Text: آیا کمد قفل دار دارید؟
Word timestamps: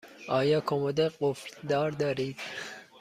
آیا 0.27 0.61
کمد 0.61 0.99
قفل 0.99 1.67
دار 1.67 1.91
دارید؟ 1.91 2.37